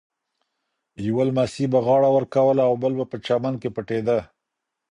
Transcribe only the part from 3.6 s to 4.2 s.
کې پټېده.